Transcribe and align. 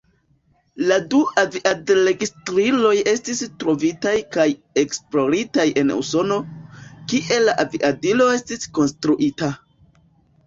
La 0.91 0.95
du 1.09 1.17
aviad-registriloj 1.41 2.93
estis 3.11 3.41
trovitaj 3.63 4.13
kaj 4.35 4.45
esploritaj 4.83 5.65
en 5.81 5.91
Usono, 5.97 6.37
kie 7.13 7.37
la 7.43 7.55
aviadilo 7.65 8.31
estis 8.39 8.65
konstruita. 8.79 9.51